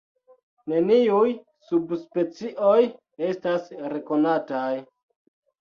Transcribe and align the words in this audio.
Neniuj 0.71 1.33
subspecioj 1.67 2.79
estas 3.29 3.69
rekonataj. 3.95 4.75